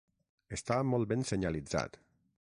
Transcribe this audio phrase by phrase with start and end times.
[0.55, 2.01] Està molt ben senyalitzat.